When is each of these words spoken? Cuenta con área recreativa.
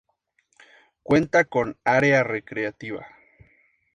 Cuenta 1.03 1.45
con 1.45 1.77
área 1.83 2.23
recreativa. 2.23 3.05